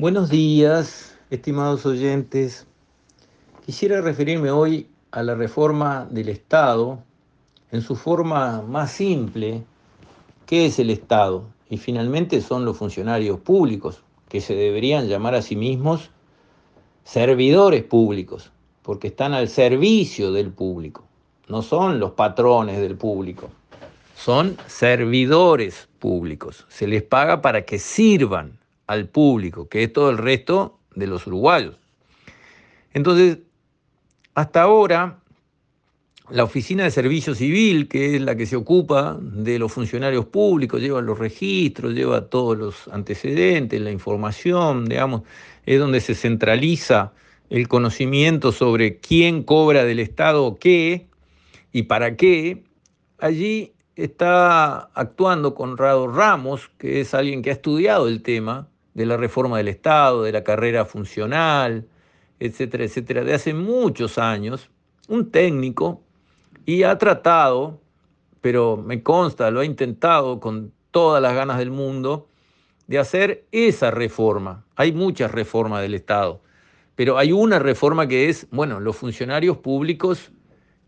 [0.00, 2.66] Buenos días, estimados oyentes.
[3.66, 7.00] Quisiera referirme hoy a la reforma del Estado
[7.70, 9.62] en su forma más simple.
[10.46, 11.44] ¿Qué es el Estado?
[11.68, 16.08] Y finalmente son los funcionarios públicos, que se deberían llamar a sí mismos
[17.04, 21.04] servidores públicos, porque están al servicio del público.
[21.46, 23.50] No son los patrones del público,
[24.16, 26.64] son servidores públicos.
[26.70, 28.59] Se les paga para que sirvan
[28.90, 31.76] al público, que es todo el resto de los uruguayos.
[32.92, 33.38] Entonces,
[34.34, 35.20] hasta ahora,
[36.28, 40.80] la Oficina de Servicio Civil, que es la que se ocupa de los funcionarios públicos,
[40.80, 45.22] lleva los registros, lleva todos los antecedentes, la información, digamos,
[45.66, 47.12] es donde se centraliza
[47.48, 51.06] el conocimiento sobre quién cobra del Estado qué
[51.72, 52.64] y para qué.
[53.18, 58.66] Allí está actuando Conrado Ramos, que es alguien que ha estudiado el tema,
[59.00, 61.86] de la reforma del Estado, de la carrera funcional,
[62.38, 64.70] etcétera, etcétera, de hace muchos años,
[65.08, 66.02] un técnico,
[66.66, 67.80] y ha tratado,
[68.42, 72.28] pero me consta, lo ha intentado con todas las ganas del mundo,
[72.88, 74.66] de hacer esa reforma.
[74.76, 76.42] Hay muchas reformas del Estado,
[76.94, 80.30] pero hay una reforma que es, bueno, los funcionarios públicos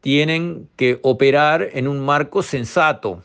[0.00, 3.22] tienen que operar en un marco sensato,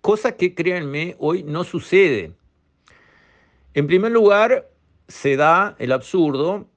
[0.00, 2.32] cosa que créanme hoy no sucede.
[3.74, 4.70] En primer lugar,
[5.08, 6.68] se da el absurdo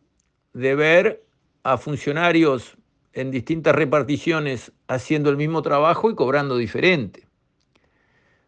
[0.54, 1.24] de ver
[1.64, 2.76] a funcionarios
[3.14, 7.28] en distintas reparticiones haciendo el mismo trabajo y cobrando diferente.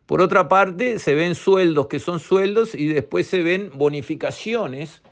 [0.07, 5.03] Por otra parte, se ven sueldos que son sueldos y después se ven bonificaciones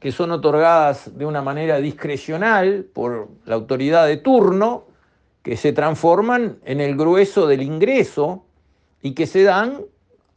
[0.00, 4.86] que son otorgadas de una manera discrecional por la autoridad de turno,
[5.42, 8.44] que se transforman en el grueso del ingreso
[9.02, 9.84] y que se dan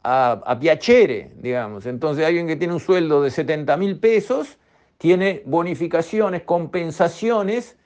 [0.02, 1.86] a, piacere, digamos.
[1.86, 4.58] Entonces alguien que tiene un sueldo de 70 mil pesos
[4.98, 7.76] tiene bonificaciones, compensaciones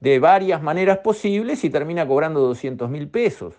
[0.00, 3.54] de varias maneras posibles y termina cobrando 200 mil pesos.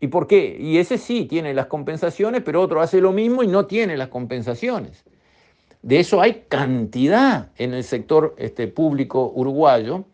[0.00, 0.56] ¿Y por qué?
[0.58, 4.08] Y ese sí tiene las compensaciones, pero otro hace lo mismo y no tiene las
[4.08, 5.04] compensaciones.
[5.82, 10.04] De eso hay cantidad en el sector este, público uruguayo.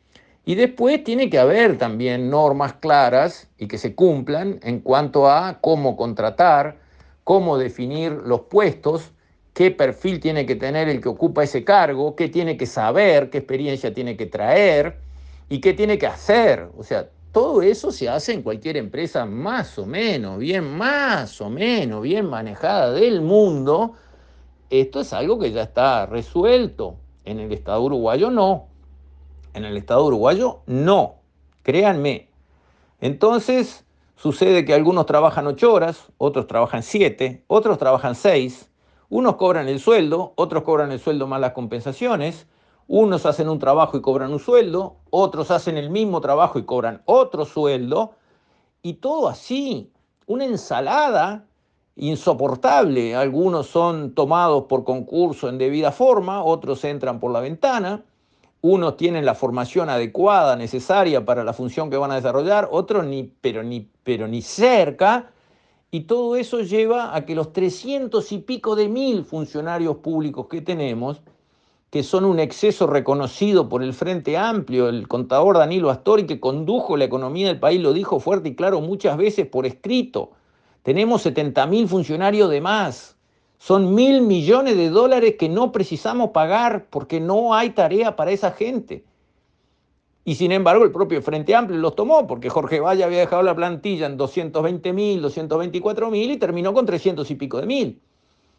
[0.44, 5.58] Y después tiene que haber también normas claras y que se cumplan en cuanto a
[5.60, 6.78] cómo contratar,
[7.28, 9.12] cómo definir los puestos,
[9.52, 13.36] qué perfil tiene que tener el que ocupa ese cargo, qué tiene que saber, qué
[13.36, 14.96] experiencia tiene que traer
[15.50, 16.70] y qué tiene que hacer.
[16.78, 21.50] O sea, todo eso se hace en cualquier empresa más o menos, bien, más o
[21.50, 23.92] menos, bien manejada del mundo.
[24.70, 26.96] Esto es algo que ya está resuelto.
[27.26, 28.68] En el Estado uruguayo no.
[29.52, 31.16] En el Estado uruguayo no.
[31.62, 32.30] Créanme.
[33.02, 33.84] Entonces,
[34.18, 38.68] Sucede que algunos trabajan ocho horas, otros trabajan siete, otros trabajan seis,
[39.08, 42.48] unos cobran el sueldo, otros cobran el sueldo más las compensaciones,
[42.88, 47.00] unos hacen un trabajo y cobran un sueldo, otros hacen el mismo trabajo y cobran
[47.04, 48.16] otro sueldo,
[48.82, 49.92] y todo así,
[50.26, 51.44] una ensalada
[51.94, 53.14] insoportable.
[53.14, 58.02] Algunos son tomados por concurso en debida forma, otros entran por la ventana,
[58.60, 63.32] unos tienen la formación adecuada, necesaria para la función que van a desarrollar, otros ni,
[63.40, 65.30] pero ni, pero ni cerca.
[65.90, 70.60] Y todo eso lleva a que los 300 y pico de mil funcionarios públicos que
[70.60, 71.22] tenemos,
[71.90, 76.96] que son un exceso reconocido por el Frente Amplio, el contador Danilo Astori, que condujo
[76.96, 80.32] la economía del país, lo dijo fuerte y claro muchas veces por escrito.
[80.82, 83.17] Tenemos 70 mil funcionarios de más.
[83.58, 88.52] Son mil millones de dólares que no precisamos pagar porque no hay tarea para esa
[88.52, 89.04] gente.
[90.24, 93.56] Y sin embargo el propio Frente Amplio los tomó porque Jorge Valle había dejado la
[93.56, 98.00] plantilla en 220 mil, 224 mil y terminó con 300 y pico de mil.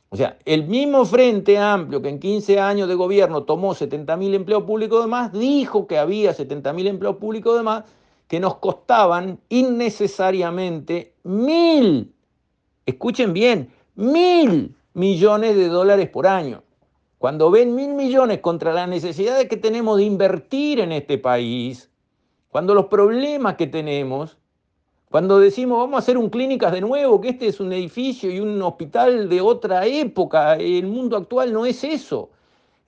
[0.10, 4.34] O sea, el mismo Frente Amplio que en 15 años de gobierno tomó 70 mil
[4.34, 7.84] empleos públicos de más, dijo que había 70 mil empleos públicos de más
[8.28, 12.14] que nos costaban innecesariamente mil,
[12.86, 16.64] escuchen bien, mil millones de dólares por año.
[17.18, 21.90] Cuando ven mil millones contra la necesidad que tenemos de invertir en este país,
[22.50, 24.38] cuando los problemas que tenemos,
[25.12, 28.40] cuando decimos vamos a hacer un clínicas de nuevo, que este es un edificio y
[28.40, 32.30] un hospital de otra época, el mundo actual no es eso.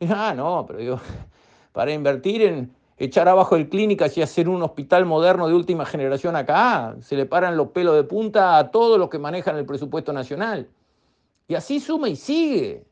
[0.09, 0.99] Ah, no, pero yo,
[1.73, 6.35] para invertir en echar abajo el clínicas y hacer un hospital moderno de última generación
[6.35, 10.13] acá, se le paran los pelos de punta a todos los que manejan el presupuesto
[10.13, 10.69] nacional.
[11.47, 12.85] Y así suma y sigue.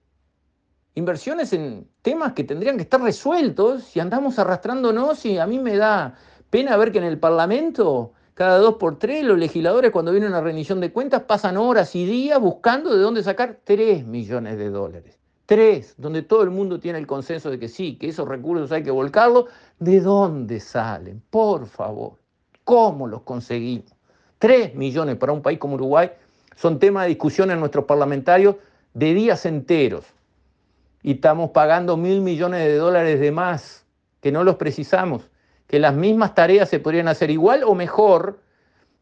[0.96, 5.78] Inversiones en temas que tendrían que estar resueltos y andamos arrastrándonos y a mí me
[5.78, 6.16] da
[6.50, 10.42] pena ver que en el Parlamento, cada dos por tres, los legisladores cuando viene una
[10.42, 15.20] rendición de cuentas pasan horas y días buscando de dónde sacar 3 millones de dólares.
[15.46, 18.84] Tres, donde todo el mundo tiene el consenso de que sí, que esos recursos hay
[18.84, 19.46] que volcarlos.
[19.80, 21.24] ¿De dónde salen?
[21.30, 22.14] Por favor,
[22.64, 23.96] ¿cómo los conseguimos?
[24.38, 26.12] Tres millones para un país como Uruguay
[26.56, 28.56] son tema de discusión en nuestros parlamentarios
[28.94, 30.06] de días enteros.
[31.02, 33.86] Y estamos pagando mil millones de dólares de más,
[34.22, 35.30] que no los precisamos,
[35.68, 38.40] que las mismas tareas se podrían hacer igual o mejor,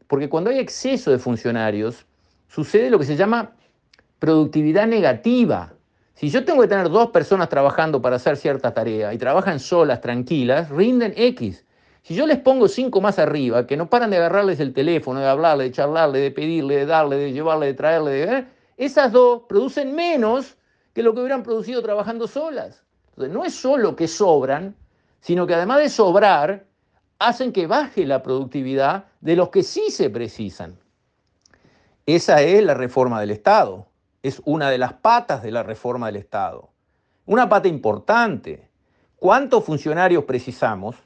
[0.06, 2.06] porque cuando hay exceso de funcionarios,
[2.48, 3.52] sucede lo que se llama
[4.18, 5.72] productividad negativa.
[6.14, 10.00] Si yo tengo que tener dos personas trabajando para hacer cierta tarea y trabajan solas,
[10.00, 11.64] tranquilas, rinden X.
[12.08, 15.26] Si yo les pongo cinco más arriba, que no paran de agarrarles el teléfono, de
[15.26, 18.46] hablarle, de charlarle, de pedirle, de darle, de llevarle, de traerle, de...
[18.78, 20.56] esas dos producen menos
[20.94, 22.82] que lo que hubieran producido trabajando solas.
[23.10, 24.74] Entonces, no es solo que sobran,
[25.20, 26.64] sino que además de sobrar,
[27.18, 30.78] hacen que baje la productividad de los que sí se precisan.
[32.06, 33.86] Esa es la reforma del Estado
[34.22, 36.70] es una de las patas de la reforma del Estado.
[37.26, 38.70] Una pata importante.
[39.16, 40.96] ¿Cuántos funcionarios precisamos?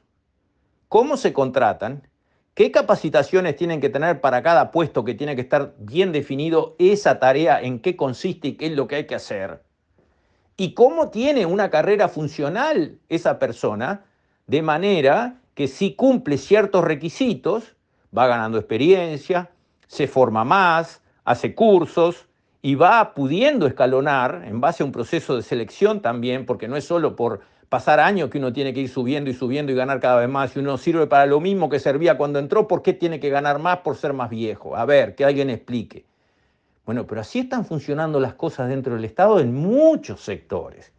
[0.92, 2.06] ¿Cómo se contratan?
[2.52, 7.18] ¿Qué capacitaciones tienen que tener para cada puesto que tiene que estar bien definido esa
[7.18, 9.62] tarea, en qué consiste y qué es lo que hay que hacer?
[10.58, 14.04] ¿Y cómo tiene una carrera funcional esa persona?
[14.46, 17.74] De manera que si cumple ciertos requisitos,
[18.14, 19.48] va ganando experiencia,
[19.86, 22.26] se forma más, hace cursos,
[22.60, 26.84] y va pudiendo escalonar en base a un proceso de selección también, porque no es
[26.84, 27.40] solo por
[27.72, 30.54] pasar años que uno tiene que ir subiendo y subiendo y ganar cada vez más,
[30.54, 33.60] y uno sirve para lo mismo que servía cuando entró, ¿por qué tiene que ganar
[33.60, 34.76] más por ser más viejo?
[34.76, 36.04] A ver, que alguien explique.
[36.84, 40.92] Bueno, pero así están funcionando las cosas dentro del Estado en muchos sectores.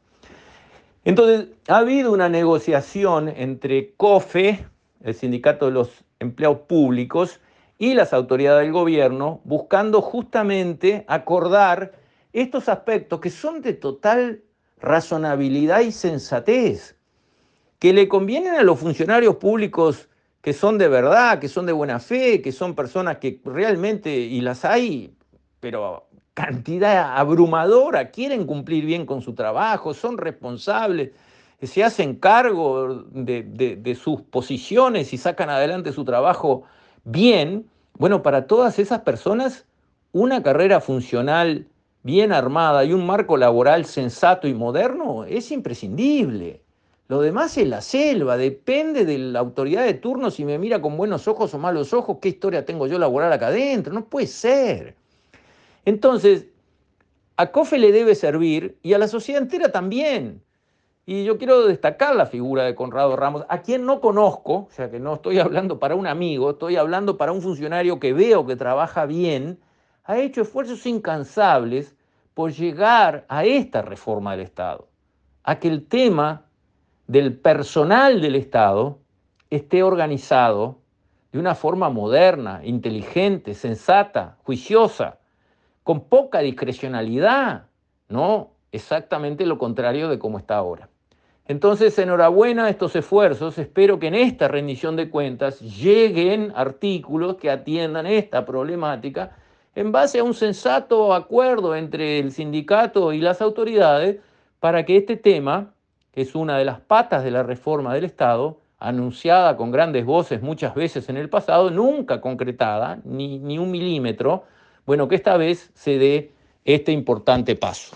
[1.05, 4.65] Entonces, ha habido una negociación entre COFE,
[5.03, 7.39] el Sindicato de los Empleados Públicos,
[7.77, 11.91] y las autoridades del gobierno buscando justamente acordar
[12.33, 14.41] estos aspectos que son de total
[14.83, 16.97] razonabilidad y sensatez,
[17.80, 20.09] que le convienen a los funcionarios públicos
[20.41, 24.41] que son de verdad, que son de buena fe, que son personas que realmente, y
[24.41, 25.15] las hay,
[25.62, 31.12] pero cantidad abrumadora, quieren cumplir bien con su trabajo, son responsables,
[31.62, 36.63] se hacen cargo de, de sus posiciones y sacan adelante su trabajo
[37.06, 39.65] bien, bueno, para todas esas personas,
[40.12, 41.68] una carrera funcional
[42.03, 46.61] bien armada y un marco laboral sensato y moderno es imprescindible.
[47.07, 50.95] Lo demás es la selva, depende de la autoridad de turno si me mira con
[50.95, 54.95] buenos ojos o malos ojos, qué historia tengo yo laboral acá adentro, no puede ser.
[55.85, 56.47] Entonces,
[57.35, 60.41] a COFE le debe servir y a la sociedad entera también
[61.06, 64.89] y yo quiero destacar la figura de Conrado Ramos, a quien no conozco, o sea
[64.89, 68.56] que no estoy hablando para un amigo, estoy hablando para un funcionario que veo que
[68.56, 69.59] trabaja bien,
[70.03, 71.95] ha hecho esfuerzos incansables
[72.33, 74.88] por llegar a esta reforma del Estado,
[75.44, 76.45] a que el tema
[77.07, 79.00] del personal del Estado
[79.50, 80.79] esté organizado
[81.31, 85.19] de una forma moderna, inteligente, sensata, juiciosa,
[85.83, 87.65] con poca discrecionalidad,
[88.07, 90.89] no exactamente lo contrario de cómo está ahora.
[91.45, 93.57] Entonces, enhorabuena a estos esfuerzos.
[93.57, 99.35] Espero que en esta rendición de cuentas lleguen artículos que atiendan esta problemática
[99.75, 104.17] en base a un sensato acuerdo entre el sindicato y las autoridades
[104.59, 105.73] para que este tema,
[106.11, 110.42] que es una de las patas de la reforma del Estado, anunciada con grandes voces
[110.42, 114.44] muchas veces en el pasado, nunca concretada, ni, ni un milímetro,
[114.85, 116.31] bueno, que esta vez se dé
[116.65, 117.95] este importante paso.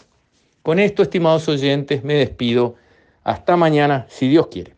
[0.64, 2.76] Con esto, estimados oyentes, me despido
[3.24, 4.77] hasta mañana, si Dios quiere.